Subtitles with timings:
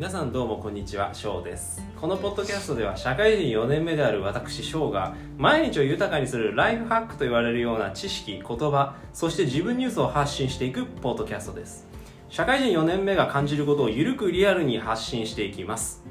[0.00, 1.82] 皆さんどうもこんにちは翔です。
[2.00, 11.86] このポッドキャストでは社会人4年目である私翔が毎日を豊かにするライフハックと言われるような知識言葉そして自分ニュースを発信していくポッドキャストです。
[12.30, 16.02] 社会人4年目が感じることをゆるくリアルに発信していきます。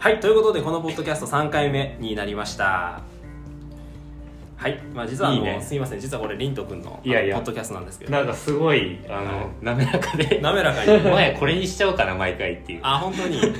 [0.00, 3.02] はいということでこのポッドキャスト3回目になりました。
[4.60, 5.58] はい、まあ、実はあのいいね。
[5.58, 6.00] すいません。
[6.00, 7.36] 実はこれリント君のいやいや。
[7.36, 8.12] ポッドキャストなんですけど。
[8.12, 10.38] なんかすごいあの、はい滑らかで。
[10.38, 10.92] 滑らかに。
[11.08, 12.52] お前これにしちゃおうかな毎回。
[12.52, 13.38] っていうあ本当に。
[13.40, 13.52] あの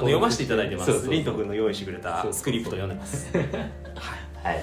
[0.00, 0.86] 読ませていただいてます。
[0.86, 1.12] そうそうそう。
[1.12, 3.30] リント君の用意してくれたスクリプト読んでます。
[3.36, 4.62] はい。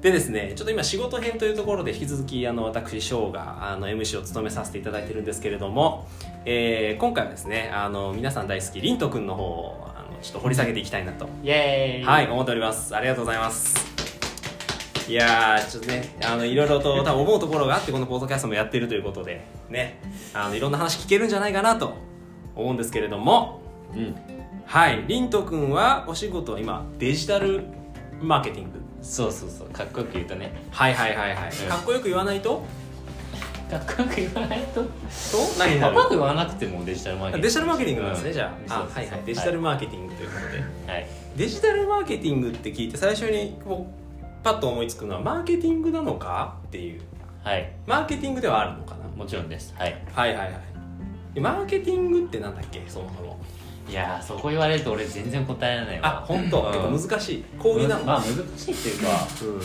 [0.00, 6.06] でですねちょっと今仕事編というところで引き続きあの私翔があの MC を務めさせていただいてるんですけれども、
[6.46, 11.28] えー今回はですねあの皆さん大好きリント君の方をあのちょっと掘り下げていきたいなと。
[11.42, 12.04] イエーイ。
[12.04, 12.96] はい思っております。
[12.96, 13.85] ありがとうございます
[15.08, 20.00] いやーちょっとねあのいろいろと多分思うところがあってこのポッドキャストもやってるということでね。
[20.34, 21.94] あのいろんな話聞けるんじゃないかなと
[22.54, 23.60] 思うんですけれども。
[23.94, 24.16] うん
[24.66, 25.04] はい。
[25.06, 27.62] リント君はお仕事は今デジタル
[28.20, 28.80] マーケティング。
[29.00, 29.68] そうそうそう。
[29.68, 30.52] かっこよく言うとね。
[30.70, 31.68] はいはいはいはい、うん。
[31.68, 32.64] かっこよく言わないと？
[33.70, 34.82] かっこよく言わないと？
[34.82, 34.88] と？
[35.58, 35.94] 何になる？
[35.94, 38.74] かっこよく言わなくてもデジタルマーケティングデジタルマーケティングなんですね、うんじゃあ。
[38.80, 39.06] はい。
[39.08, 39.22] はい。
[39.24, 40.48] デジタルマーケティングということ
[40.86, 41.06] で、はい。
[41.36, 44.05] デジタルマーケティングって聞いて最初にこう
[44.46, 46.56] パッと思いつくのはマーケティングなのか？
[46.68, 47.00] っていう。
[47.42, 47.72] はい。
[47.84, 49.08] マーケティングではあるのかな？
[49.08, 49.74] もちろんです。
[49.76, 50.00] はい。
[50.14, 50.60] はいはいはい。
[51.34, 52.80] でマーケティングってなんだっけ？
[52.86, 53.40] そもそも。
[53.90, 56.18] いやーそこ言われると俺全然答えられないわ。
[56.18, 56.90] あ本当、うん。
[56.92, 57.44] 結構難しい。
[57.58, 59.08] 講義なの、まあ難しいっていうか
[59.42, 59.60] うん。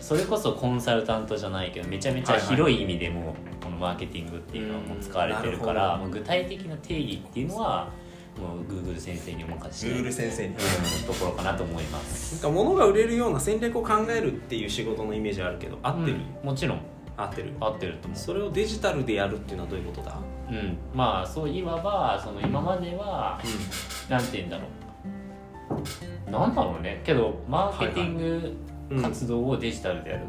[0.00, 7.90] それこそコンサルタントじゃないけどめちゃめちゃ広い意味でもこのマーケティングっていうのはもう使われてるからもう具体的な定義っていうのは
[8.40, 10.54] もう Google 先生にお任せして Google 先生に。
[10.54, 10.56] うん
[11.06, 12.42] ところかなと思います。
[12.42, 16.80] なんか物が売れるような戦略を考えるっていう仕事のイメージあるけど合ってる、うんもちろん。
[17.16, 17.52] 合ってる。
[17.60, 18.18] 合ってると思う。
[18.18, 20.16] それをデジタルでやるっていうのはどういうことだ？
[20.50, 23.40] うん、まあそういわばその今までは
[24.08, 24.64] なんて言うんだろ
[26.26, 26.30] う。
[26.30, 27.02] なんだろうね。
[27.04, 28.56] けどマーケティング
[28.90, 30.24] うん活動をデジタルでやる、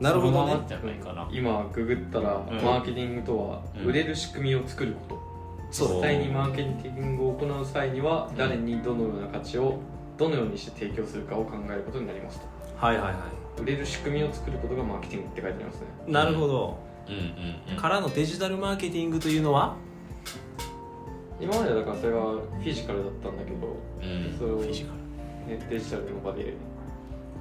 [0.00, 0.56] なるほどね。
[0.66, 2.46] じゃないかな、今ググったら、ん。
[2.62, 3.86] マーケティングとはうん。
[3.86, 5.27] 売れる仕組みを作ること、
[5.70, 8.36] 実際にマーケティングを行う際にはうん。
[8.36, 9.78] 誰にどのような価値を
[10.16, 12.46] どのようにして提供するかを考えることになりますと。
[12.86, 13.16] はいはいは
[13.60, 15.86] 売れる仕組みを作ることがマーケティングって書いてありますね。
[16.06, 17.76] いなるほど、うんうんうん。
[17.76, 19.76] からのデジタルマーケティングというのは？
[21.40, 24.38] 今まではだからそれがフィジカルだったんだけど、うん。
[24.38, 24.94] それを、ねフィジカ、
[25.68, 26.54] デジタルの場で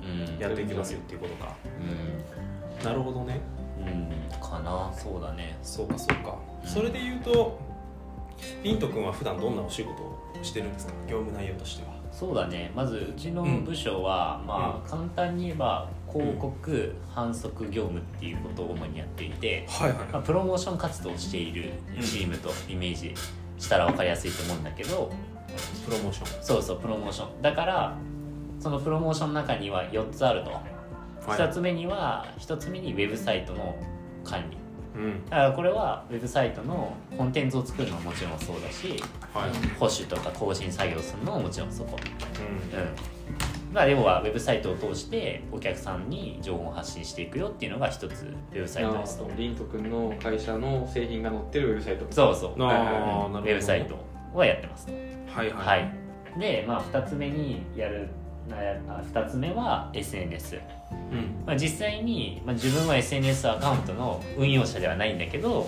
[0.01, 0.37] うん。
[0.37, 1.55] ルやっていきますよっていうことか。
[2.81, 3.41] うなるほどね。
[3.79, 4.91] ん、うん、かな。
[4.93, 5.57] そうだね。
[5.61, 6.69] そうかそうか、うん。
[6.69, 7.59] それで言うと
[8.63, 10.93] リント君は普段どんなお仕事をしてるんですか？
[11.07, 11.95] 業務内容としては。
[12.11, 12.71] そうだね。
[12.75, 23.13] まずうちの部署は、まあ簡単に言えば広告販促業務っていうことを主にやっていて、はいはまあ、プロモーション活動をしているチームとイメージ
[23.59, 25.11] したら分かりやすいと思うんだけど
[25.85, 26.43] プロモーション。
[26.43, 27.41] そうそうプロモーション。
[27.41, 27.97] だから
[28.59, 30.51] そのプロモーションの中には4つあると、
[31.21, 33.75] 2つ目には1つ目にウェブサイトの
[34.23, 34.57] 管理。
[34.57, 34.66] うん
[35.29, 39.01] だからこれはウェブサイトのコンテンツを作るのはもちろんそうだし
[39.33, 39.51] はい。
[39.77, 41.97] 保守とか更新作業するのももちろんそこ。
[42.39, 42.79] うん。
[42.79, 42.87] うん。
[43.73, 49.17] まあ要はウェブサイトを通してお客さんに情報を発信していくよっていうのが一つウェブサイトです。
[49.19, 52.51] とリント君の会社の製品が載ってるウェブサイトそうそう。
[52.53, 53.39] あーはいはいはいなるほど。
[53.39, 53.97] ウェブサイト
[54.33, 54.93] はやってますと。
[54.93, 55.65] はいはい。
[55.67, 56.39] はい。
[56.39, 58.09] でまあ2つ目にやる
[58.49, 60.55] 2つ目は SNS、
[61.11, 61.45] うん。
[61.45, 65.67] まあ、実際に、まあ、自分は SNS アカウントの運用者ではないんだけど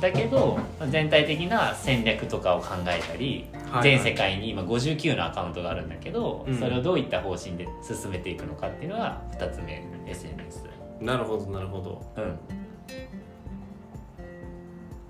[0.00, 6.58] だけどまあ全体的な戦略とかを考えたり、はい全世界に今59のアカウントがあるんだけど、うん。
[6.58, 10.64] それをどういった方針で進めていくのかっていうのが2つ目 SNS
[11.00, 12.00] うんなるほどなるほど。
[12.16, 12.38] うん。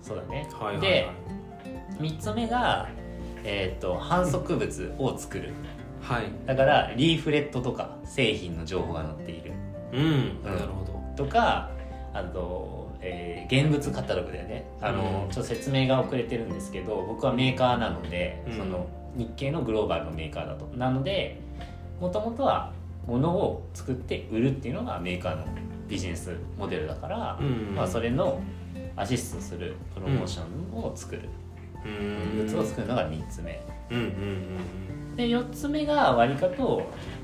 [0.03, 0.81] そうだね、はいはいはい。
[0.81, 1.09] で
[2.01, 2.89] 3つ目が、
[3.45, 5.53] えー、と販促物を作る
[6.07, 6.25] はい。
[6.47, 9.53] だからリーフレットとか製品の情報が載っている。
[9.93, 10.43] うん。
[10.45, 11.25] なるほど。
[11.25, 11.71] とか
[12.13, 14.69] あと、えー現物カタログだよね。
[14.81, 15.31] あの、うん。
[15.31, 18.57] ちょっと説明が遅れてるんですけど僕はメーカーなので、うん。
[18.57, 18.87] その
[19.17, 20.67] 日系のグローバルのメーカーだと。
[20.77, 21.41] なので
[22.01, 22.73] もともとは
[23.07, 25.45] 物を作って売るっていうのがメーカーの
[25.89, 27.75] ビジネスモデルだから、うん。
[27.75, 28.41] まあ、それの
[28.97, 30.43] アシストするプロモーショ
[30.75, 31.29] ンを作る、
[31.85, 32.47] うん。
[32.47, 33.63] 物を作るのが3つ目。
[33.91, 36.83] うんうんうんで4つ目が割りかと、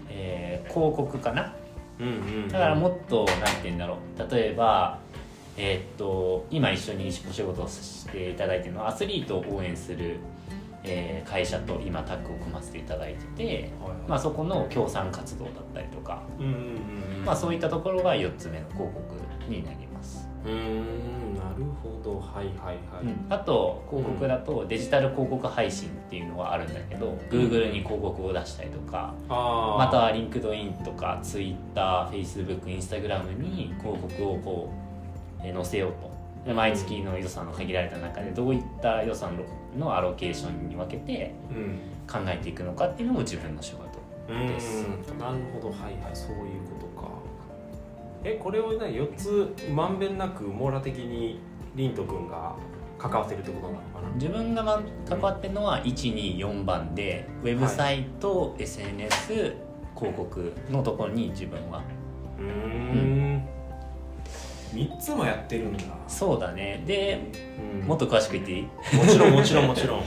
[0.09, 1.55] えー広告かな。
[1.99, 2.49] うんうんうん。
[2.49, 4.31] だからもっと何て言うんだろう。
[4.35, 4.99] 例えば
[5.57, 10.17] えーっと今一緒にお仕事をしていただいてるのはアスリートを応援する、
[10.85, 13.71] えー会社と今タッグを組ませていただいてて、
[14.09, 16.57] まあ、そこの協賛活動だったりとか、うんうんう
[17.23, 19.15] んまあ、そういったところが4つ目の広告
[19.49, 22.19] になりますうーんなるほど。
[22.19, 23.27] はいはいはい、うん。
[23.29, 29.79] あと広告だとデジタル広告配信っていうのがあるんだけど、Google に広告を出したりとかあー。
[29.79, 34.71] または LinkedIn とか TwitterFacebook、Instagram に広告をこ
[35.43, 36.13] うえー載せようと。
[36.47, 39.39] で毎月の予算の限られた中でどういった予算
[39.79, 41.79] のアロケーションに分けてうん。
[42.11, 43.85] 考えていくのかっていうのも自分の仕事
[44.29, 44.49] うん。
[44.49, 44.83] です
[45.19, 45.69] なるほど。
[45.69, 46.17] はいはい。
[46.17, 47.09] そういうことか
[48.25, 51.41] えこれをね4つまんべんなく網羅的に
[51.75, 52.55] 凛斗君が
[52.99, 54.09] 関わってるってことなのかな？
[54.15, 59.57] 自分がま関わってるのは124番でウェブサイト、SNS
[59.97, 61.83] 広告のところに自分は。
[62.39, 63.49] うーん。
[64.73, 66.83] 3つもやってるんだ、そうだね。
[66.87, 67.21] で
[67.83, 67.87] うん。
[67.87, 68.63] もっと詳しく言っていい？
[68.97, 70.01] もちろんもちろんもちろん。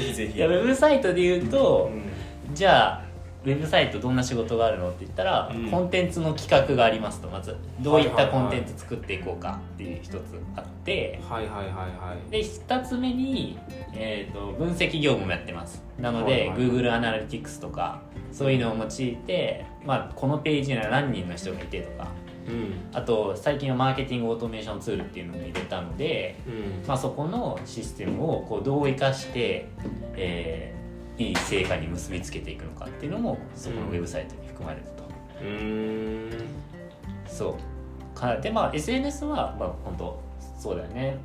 [0.00, 0.42] ひぜひ。
[0.42, 2.54] ウェブサイトで言うと、うん。
[2.54, 3.01] じゃあ
[3.44, 5.70] ウェブサイトどんな仕事があるのって言ったら、うん。
[5.70, 7.56] コンテンツの企画がありますとまず。
[7.80, 10.18] どういったコンテンツ作っていこうかっていう一つ
[10.54, 12.30] あってはいはいはいはい。
[12.30, 13.58] で2つ目に、
[13.94, 15.82] えー、と分析業務もやってます。
[15.98, 16.58] なので、はいはいはい。
[16.58, 22.08] Google アナリティクスとかそういうのを用いて、まあ、このページには何人の人がいてとか。
[22.46, 22.74] うん。
[22.92, 26.86] あと最近はマーケティングオートメーションツールっていうのも入れたので、うん。
[26.86, 29.68] まあ、そこのシステムをこうどう生かして、
[30.14, 30.81] えー
[31.18, 35.02] いい成果に結びつけていくのかっていうのもそこのウェブサイトに含まれると、
[35.44, 38.18] うそう。
[38.18, 40.22] かでまあ SNS はまあ本当
[40.58, 41.16] そうだよね。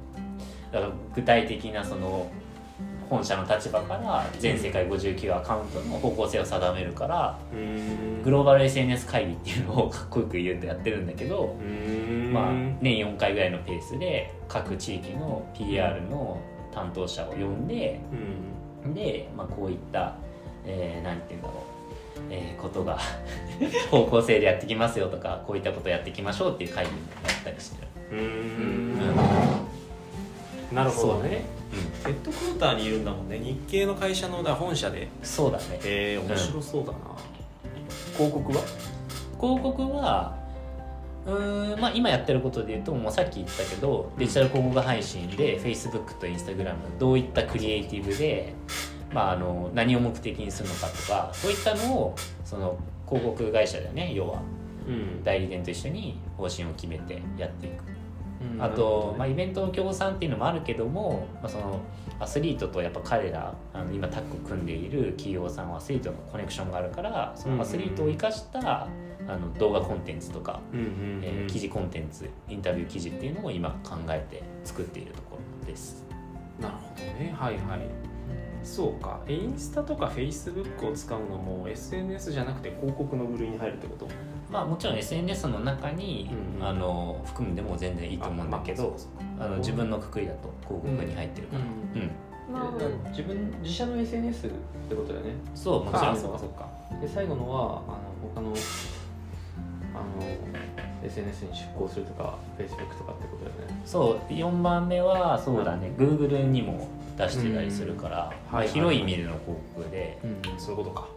[0.72, 2.30] だから具体的なその
[3.10, 7.40] 本社の立場から全世界59アカウントの方向性を定めるから
[8.24, 11.56] グローバル SNS 会議っていうのを かっこよく言うとやってるんだけど、
[12.34, 12.52] まあ、
[12.82, 16.38] 年4回ぐらいのペースで各地域の PR の
[16.74, 18.57] 担当者を呼んでうん
[18.94, 20.16] で、まあ、こういった、
[20.66, 21.58] えーなんて言うんだろう、
[22.30, 22.98] えーことが
[23.92, 28.22] 方向性でやってきますよとかこういったことをやっていきましょうっていう会議もやったりしてる、うーん。
[28.22, 28.24] う
[30.74, 30.76] ん。
[30.76, 31.46] なるほどね。
[32.04, 33.40] うヘッドクォーターにいるんだもんね。
[33.40, 35.02] 日系の会社の本社で。
[35.02, 35.64] ん、そうだね。
[35.84, 36.98] へえ面白そうだな、
[38.14, 38.62] 広告は？
[39.40, 40.36] 広告は
[41.28, 48.54] うーんまあ今やってることで言うともうさっき言ったけどデジタル広告配信で Facebook と Instagram どういったクリエイティブで、
[49.14, 52.16] まあ、あの何を目的にするのかとかそういったのを
[52.46, 54.42] その広告会社だよね要は。
[54.88, 55.22] うん。
[55.24, 57.97] 代理店と一緒に方針を決めてやっていく
[58.54, 58.62] うん。
[58.62, 61.80] あと、まあ、イベントの協賛っていうのもあるけども、まあ、その
[62.20, 68.88] アスリートとやっぱ彼らあの今タッグ組んでいる企業さんはアスリートのコネクションがあるからそのアスリートを生かした
[69.28, 71.22] あの動画コンテンツとか、うんうんうん。
[71.24, 76.06] えー記事コンテンツインタビュー記事っていうのを今考えて作っているところです。
[76.60, 77.34] なるほどね。
[77.38, 77.82] はいはい。
[78.64, 79.22] そうか。
[79.28, 84.08] インスタとかフェイスブックを使うのも SNS じゃなくて広告の部類に入るってこと？
[84.50, 86.30] まあ、もちろん SNS の中に、
[86.60, 88.98] うんあの含んでも全然いいと思うんだけど
[89.40, 92.12] あの自分のくくりだと広告に入ってるから、うん。
[92.82, 94.50] え自分自社の SNS っ
[94.90, 95.34] てことだよね？
[95.54, 96.68] そうもちろんあそうかそうか。
[97.02, 97.98] で最後のはあの
[98.34, 98.54] 他の
[99.94, 103.82] あの SNS に出向するとか Facebook とかってことだよね？
[103.86, 105.92] そう4番目はそうだね。
[105.98, 108.70] Google にも出してたりするから、うんまあ、はい。
[108.70, 111.08] 広い意味での広告で、うんそういうことか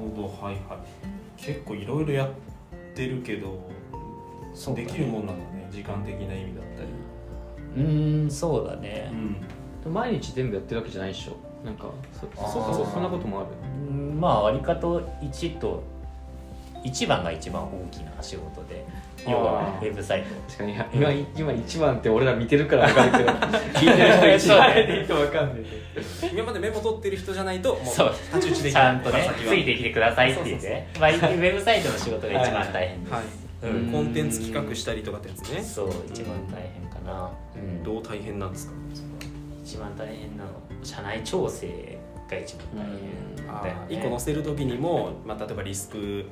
[0.00, 0.78] ほどはいはい。
[1.36, 2.30] 結構いろいろやっ
[2.94, 3.58] てるけど
[4.54, 4.86] そうだね。
[4.86, 7.84] できるもんなんだね時間的な意味だったり。
[7.84, 9.12] うーんそうだね、
[9.86, 9.92] ん。
[9.92, 11.36] 毎日全部やってるわけじゃないでしょ。
[11.64, 13.48] なんかそそうかそうそんなこともある？
[13.88, 15.82] うんまあ割り方1と
[16.84, 18.84] 1番が一番大きな仕事で
[19.26, 20.28] 要はウェブサイト。
[20.48, 20.74] 確かに。
[20.94, 23.30] 今今一番って俺ら見てるから分かるけど。
[23.78, 24.70] 聞いてる人一番。
[24.70, 25.60] って言うと分かんない
[26.32, 28.08] 今までメモ取ってる人じゃないともうそう。
[28.08, 33.92] 太刀打ちできちゃんとねついてきてくださいって言ってまあウェブサイトの仕事が一番大変です、はい、うん。
[33.92, 35.62] コンテンツ企画したりとかってやつね。
[35.62, 37.82] そう一番大変かな、うん。
[37.82, 38.72] どう大変なんですか？
[39.62, 40.50] 一番大変なの
[40.82, 41.98] 社内調整
[42.30, 42.86] が一番大
[43.46, 43.80] 変あだよね。
[43.90, 43.98] ー。
[43.98, 46.24] 一個載せる時にも、まあ、例えばリスク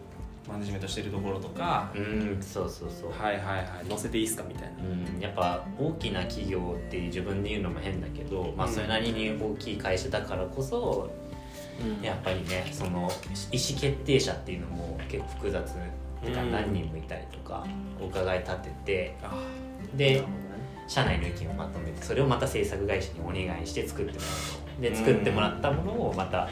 [0.48, 4.68] マネジメントしてるところとか、うんそうそうそう、はいはいはい載せていいっすかみたいな。
[5.14, 8.72] うん、やっぱ大きな企業って自分で言うのも変だけど、まあ、うん。
[8.72, 11.10] それなりに大きい会社だからこそ、
[12.02, 13.10] やっぱりねその
[13.52, 15.74] 意思決定者っていうのも結構複雑
[16.24, 17.64] てかうん何人もいたりとか
[18.00, 19.32] お伺い立ててあ
[19.94, 20.24] で
[20.88, 24.68] 社内の意見をまとめてそれをまた制作会社にお願いして作ってもらうと。
[24.80, 26.48] で作ってもらったものをまた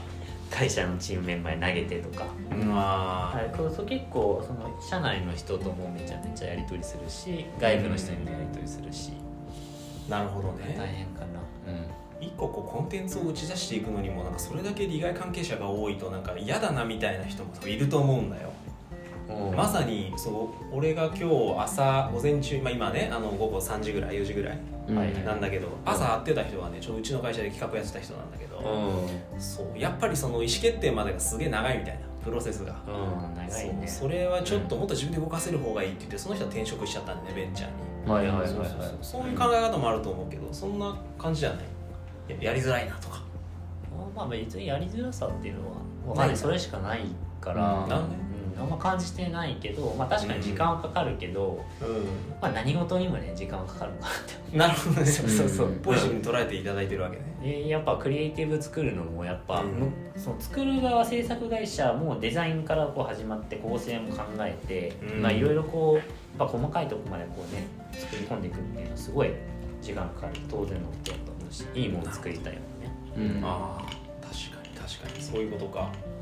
[0.50, 9.12] 会社のチームメンバーに投げてとか、うんまあはい、そうそう結構その社内の人ともめちゃめちゃやり取りするし外部の人にもやり取りするし、
[10.08, 11.40] なるほど大ね変かな。
[11.68, 12.26] うん。
[12.26, 18.48] 一個こうコンテンツを打ち出していくのにもなんかそれだけ利害関係者が多いとなんか嫌だなみたいな人もいると思うんだよ。
[18.48, 18.65] うん
[19.56, 24.58] まさにそう俺が今日朝午前中、まあ、今ねあの午後3時ぐらい4時ぐらい
[25.24, 32.76] なんだけど朝会ってた人はねちょうちの会社で企画やってた人なんだけど、そうやっぱりその意思決定までがすげえ長いみたいなプロセスが。
[32.86, 33.34] うん。
[33.34, 33.82] 長いね。
[33.86, 37.68] そうそれはちょっともっと自分で動かせる方がいいって言ってその人は転職しちゃったんでねベンチャー
[38.06, 38.10] に。
[38.10, 38.68] はいはいはいはい。
[39.02, 41.58] そういう考え方もあると思うけどそんな感じじゃない。
[42.28, 43.22] ややりづらいなとか。
[44.14, 47.02] まあ別にやりづらさっていうのはわかんないそれしかない
[47.40, 47.88] から、うん。
[47.88, 48.16] なんで？
[48.16, 48.25] うん、
[48.58, 51.84] あんま感じてないけど、まあ、確かに時間はかかるけど、う
[52.40, 54.18] まあ、何事にもね時間はかかるのかなっ
[54.50, 55.06] てん なるほどね。
[55.06, 55.68] そうそうそう。
[55.68, 55.74] うん。
[55.80, 57.22] ポジティブに捉えていただいてるわけね。
[57.42, 59.68] でやっぱクリエイティブ作るのもやっぱ、うん。
[59.68, 65.22] むその作る側制作会社もデザインからこう始まって構成も考えて、うん。
[65.22, 66.04] まあいろいろこうやっ
[66.38, 69.30] ぱ細かいとこまでこうね作り込んでいくっていうのはすごい
[69.82, 70.32] 時間かかる。
[70.48, 72.66] 当然のことだと思うしいいものを作りたいよね。
[73.16, 73.44] うん。
[73.44, 73.82] ああ
[74.22, 75.22] 確かに確かに。
[75.22, 75.90] そういうことか。
[76.10, 76.15] うん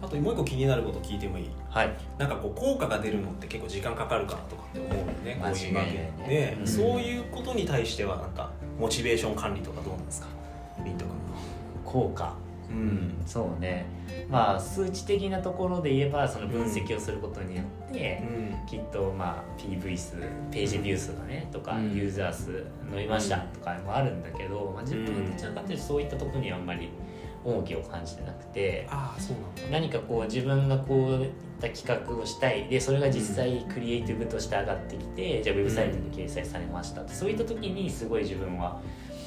[0.00, 1.50] あともう一個気になること聞いてもいい？
[1.68, 1.96] はい。
[2.18, 5.84] なんかこう効果が出るのって結構時間かかるかなとかって思うよねこういう間違いない
[6.28, 6.58] ね。
[6.64, 10.28] そういうことに対してはなんかモチベーション管理とかどうなんですか？
[10.84, 11.14] リント君
[11.84, 12.34] 効果。
[12.70, 13.14] うん。
[13.26, 13.86] そうね。
[14.28, 18.66] まあ数値的なところで言えばその分析をすることによって、うん。
[18.66, 20.16] きっとまあ PV 数
[20.50, 21.96] ページビュー数がねとか、うん。
[21.96, 26.90] ユーザー数伸びましたとかもあるんだけど、まあ、自分はどちらかというとそういったところにはあんまり
[27.44, 29.78] 重きを感じてなくてああそうなんだ。
[29.78, 31.30] 何かこう自分がこういっ
[31.60, 32.68] た企画をしたい。
[32.68, 37.14] でそれが実際クリエイティブとして上がってきてじゃあウェブサイトに掲載されましたって。
[37.14, 38.80] そういった時にすごい自分は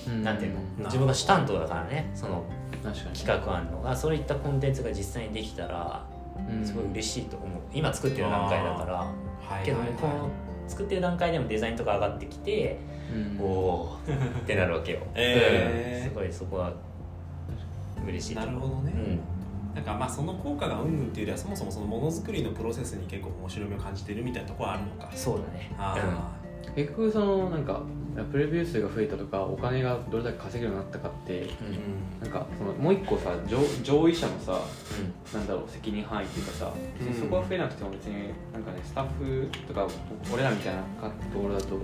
[0.08, 0.24] うん。
[0.24, 0.60] なんていうの？
[0.80, 2.12] うん自分が主担当だからね。
[2.14, 2.44] その
[2.84, 3.96] 企画案のが。
[3.96, 6.06] そういったコンテンツが実際にできたら
[6.50, 6.66] うん。
[6.66, 7.50] すごい嬉しいと思う。
[7.74, 8.94] 今作ってる段階だから。
[8.94, 9.90] はいけどはい。
[9.90, 10.30] ねこの
[10.68, 12.80] 作ってる段階でもデザインとか上がってきて、
[13.14, 13.44] うん。
[13.44, 13.98] おお
[14.44, 16.06] ってなるわけよ、えー。
[16.06, 16.10] うん。
[16.10, 16.74] すごいそこは
[18.06, 18.94] 嬉しいなるほどね。
[18.96, 19.20] うん。
[19.76, 25.10] なんかまあその効果がうんぬんっていうよりはそもそもそのものづくりのプロセスに結構面白みを感じてるみたいなところはあるのか。
[25.14, 25.72] そうだね。
[25.78, 26.41] あ
[26.76, 27.82] 結局そのなんか
[28.32, 34.60] プレビュー数が増えたとかお金がどれだけ稼げるようになったかってうんーなんかそのもう一個さ上上位者のさ
[35.34, 36.74] うなんだろう責任範囲っていうかさ、
[37.08, 37.14] うん。
[37.14, 39.88] そこは増えなくても別になんかねスタッフとか
[40.34, 41.78] 俺らみたいなところだと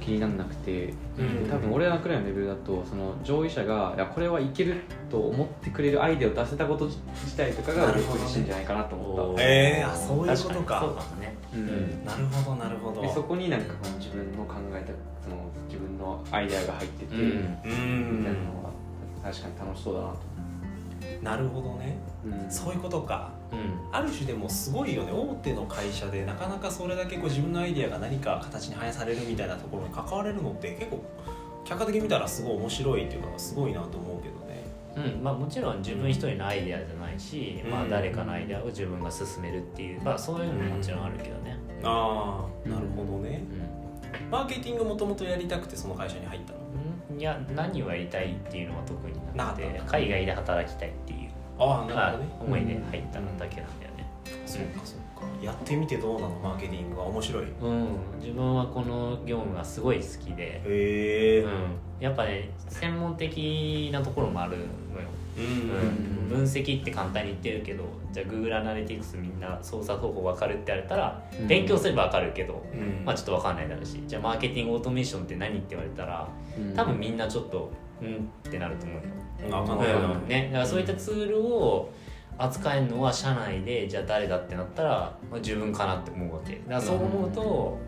[0.00, 1.50] 気にならなくて、うん。
[1.50, 4.76] 多分俺らくらいのレベルだとその上位者がいやこれはいける
[5.10, 9.42] と思ってくれるアイデアを出せたこと自体とかが嬉しいんじゃないかなと思った。
[9.42, 10.80] えーあそういうことか。
[10.80, 10.96] そう。
[10.96, 11.36] かもね。
[11.52, 12.04] うんうん。
[12.06, 13.02] なるほどなるほど。
[13.02, 17.22] でそこになんかこの自分の考えたその自分のアイデアが入ってて、うん。
[17.22, 17.32] うみ
[17.64, 20.38] たいんなのが確かに楽しそうだなと。
[21.22, 21.98] なるほどね。
[22.24, 23.32] 思う、そういうことか。
[23.52, 23.94] うん。
[23.94, 31.04] ある種でもすごいよね大手の会社でなかなかそれだけこう自分のアイデアが何か形に反映されるみたいなところに関われるのって結構
[31.64, 34.64] 客観的に見たらすごい面白いっていうかすごいなと思うけどね。
[34.96, 35.22] うん。
[35.22, 43.37] まあ、もちろん自分一人のアイデアじゃないし、まあ、うん誰かのアイデアを自分が進めるっていう、まあ、そういうのももちろんあるけどね、ああなるほどね。
[43.37, 43.37] うん
[44.30, 46.58] マーケティングもともとやりたくてその会社に入ったの。
[47.12, 47.20] うん？
[47.20, 51.30] いや何をやりたいっていうのは特になくて海外で働きたいっていう。
[51.58, 52.30] ああなるほどね。
[52.40, 54.06] 思いで入っただけなんだよね
[54.46, 55.26] そうかそうか。
[55.42, 57.06] やってみてどうなのマーケティングは。
[57.06, 57.44] 面白い。
[57.44, 57.88] へうん。
[58.20, 64.68] 自分はこの業務がすごい好きで、えうん、やっぱね専門的なところもあるのよ、
[65.38, 69.38] うん、分析って簡単に言ってるけどじゃあ Google アナリティクスみん。
[69.40, 72.64] な操作方法分かるって言われたら勉強すれば分かるけど、
[73.04, 73.56] まあちょっと分かん。
[73.56, 76.28] ないだろうしじゃあマーケティングオートメーションって何って言われたら
[76.74, 77.16] 多分みん。
[77.16, 77.70] なちょっと
[78.02, 78.30] うん。
[78.48, 78.96] ってなると思う
[79.88, 81.92] よね、だからそういったツールを
[82.36, 84.90] 扱えるのは社内でじゃあ誰だってなったら、
[85.30, 87.78] まあ、自分かなって思うわけだからそう思うと、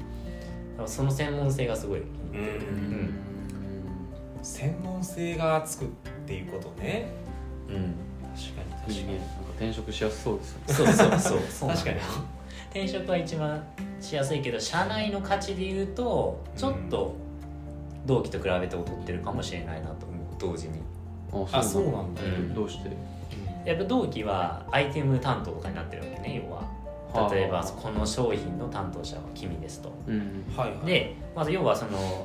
[0.86, 2.04] その専門性がすごい、う
[2.34, 2.40] うん。
[2.40, 3.14] ん。
[4.42, 5.88] 専門性がつくっ
[6.26, 7.08] ていうことね
[7.74, 7.94] うん、
[8.34, 9.24] 確かにいいねなんか
[9.56, 10.74] 転職しやすそうですよね。
[10.74, 11.40] そうそうそう。
[11.50, 11.96] そう確かに。
[12.70, 13.62] 転職は一番
[14.00, 17.14] しやすいけど社内の価値で言うとちょっと
[18.06, 20.80] 同期と比べて劣ってるかもしれないなと思う同時に。
[21.52, 22.22] あそうなんだ。
[22.22, 22.90] うんどうして？
[23.64, 26.62] やっぱ同期はアイテム担当とかになってるわけね要は。
[27.30, 29.92] 例えばはあこの商品の担当者は君ですと。
[30.06, 30.44] うん。
[30.56, 30.86] はいはい。
[30.86, 32.24] でまず要はその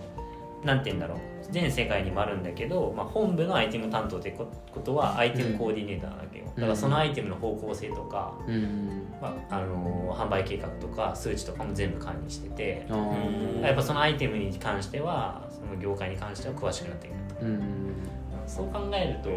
[0.66, 1.20] なんて言うんだろう。
[1.52, 9.04] 全世界にもあるんだけど、まあ、本部のアイテム担当ってこことはアイテムコーディネーターなわけよ、だからそのアイテムの方向性とか、うん。
[9.22, 13.62] まああの販売計画とか数値とかも全部管理しててあー。
[13.62, 17.46] やっぱそのアイテムに関してはその業界に関しては詳しくなってくると。
[17.46, 17.60] うん。
[18.48, 19.30] そう考えると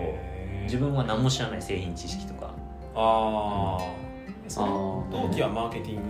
[0.62, 2.54] 自分は何も知らない製品知識とか。
[2.94, 4.08] ああ
[5.10, 6.02] 同期はマーケティング？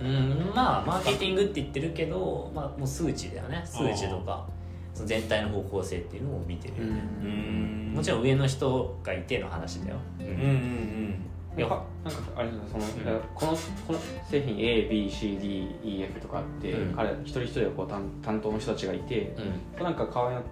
[0.00, 3.62] うんまあマーケティングって言ってるけど、まあ、もう数値だよね。
[3.64, 4.46] 数値とか
[4.94, 7.92] その全体の方向性っていうのを見てるよね、うん。
[7.94, 10.26] もちろん上の人がいての話だよ、うん。
[10.26, 10.32] うん。
[10.32, 11.24] うん
[11.56, 11.78] いやなん。
[11.78, 13.20] かなんかあれその、うん。
[13.34, 13.52] この
[13.86, 16.94] この製品 ABCDEF とかあって、うん。
[16.94, 19.34] 彼一人一人こう担担当の人たちがいて、
[19.76, 19.84] うん。
[19.84, 20.42] なんか川合の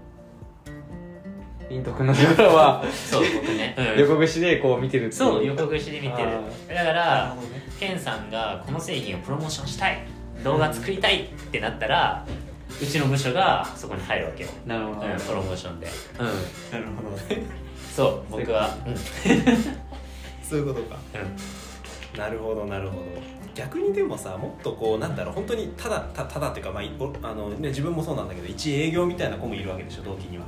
[1.69, 6.29] リント君のところはそう僕ね、 でこう見てるっていそう横串で見てる。
[6.71, 7.37] あだから
[7.79, 9.99] ケンさんがこの製品をプロモーションしたい。
[10.45, 12.25] 動画作りたいってなったら
[12.81, 15.89] うちの部署がそこに入るわけよ、なるほど、うん、プロモーションで。
[16.19, 16.27] うん。
[16.27, 17.17] なるほど。
[17.17, 17.43] ね
[17.95, 18.97] そう僕はうん。
[20.43, 20.97] そういうことか。
[21.15, 22.19] うん。
[22.19, 23.05] なるほどなるほど。
[23.55, 26.83] 逆にでもさもっとこうなんだろう本当にただたただっていうか、まあ
[27.31, 30.45] あのね、自分もそうなんだけど一営業みたいな子もいるわけでしょ同期には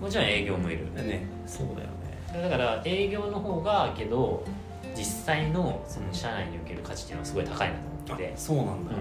[0.00, 1.26] もちろん営業もいるね。
[1.46, 2.42] そうだよね。
[2.42, 4.44] だから営業の方がけど
[4.96, 7.74] 実際のその社内における価値っていうのはすごい高いな
[8.06, 8.32] と思ってて。
[8.36, 8.92] そうなんだ、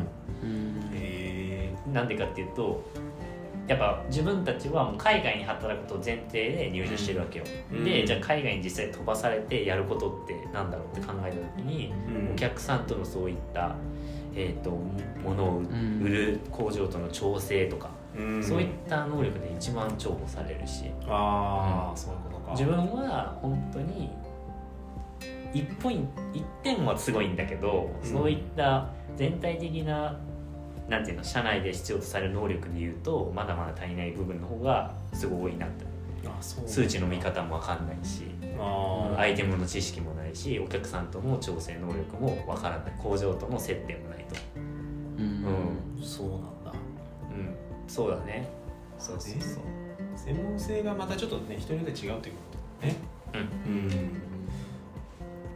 [0.43, 0.89] うん。
[0.93, 2.83] へうんなんでかっていうと
[3.67, 7.83] やっぱ自分たちはもう海外に働くことを前提で入社してるわけよ、うん。
[7.83, 11.93] でじゃあ海外に実際飛ばされてやることってなんだろうって考えた時に、
[12.27, 12.33] うん。
[12.33, 13.75] お客さんとのそういった、
[14.35, 17.96] えー、とものをん売る工場との調整とか、うん
[18.41, 20.91] そういった能力で一番重宝されるし。
[21.07, 22.51] ああ、そういうことか。
[22.51, 24.09] 自分は本当に
[25.53, 28.09] 1ポイン1点はすごいんだけど、うん。
[28.09, 30.19] そういった全体的な
[30.89, 35.85] なんていうの社内で必要とされる能力でいうとまだまだ足りない部分の方がすごい多いなって
[36.41, 38.23] 数値の見方も分かんないし
[39.17, 42.93] アイテムの知識もないしお客さんとの調整能力も分からない。
[42.97, 44.35] 工場との接点もないと。
[44.55, 46.01] うん。
[46.01, 46.47] そうなんだ。
[47.31, 48.47] うんそうだね。
[48.99, 49.63] そうそうそう。
[50.15, 52.39] 専門性がまたちょっとね人によって違うというこ
[52.81, 52.95] とね。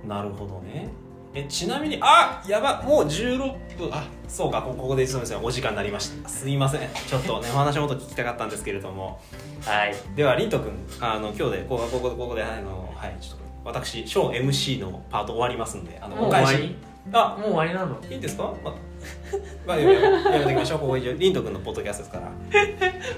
[0.03, 0.07] うん。
[0.07, 0.89] なるほどね。
[1.33, 3.89] えちなみにあやばもう16分。
[3.91, 4.61] あそうか。
[4.61, 6.29] こここでそうですねお時間になりました。
[6.29, 6.81] すいません。
[7.07, 9.19] ちょっとね お話もっと聞きたかったんですけれども。
[9.65, 9.95] はい。
[10.15, 16.49] ではりんとくんあの今日でここここここであのはいちょっと私小 MC のパート終わりますんであのもうお返し。
[16.49, 16.75] 終わり
[17.13, 17.97] あもう終わりなの？
[18.09, 18.73] いいんですか、まあ、
[19.65, 20.79] まあ、やめおきましょう。
[20.79, 22.31] ここ以上りんとくんのポッドキャストですから。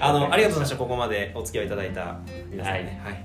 [0.00, 0.76] あのありがとうございました。
[0.76, 2.16] ここまでお付き合いいただいた
[2.50, 2.74] 皆さん。
[2.74, 3.24] ねはい。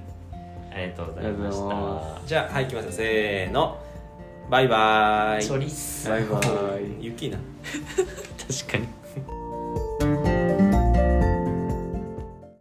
[0.71, 2.27] ありがとうございましありがとうございまた。
[2.27, 3.77] じゃあはい行きますよせーの。
[4.49, 5.47] バイバイ。
[5.47, 5.55] バ
[6.19, 6.39] イバ
[6.79, 6.81] イ。
[7.05, 7.37] 雪な。
[8.47, 8.98] 確かに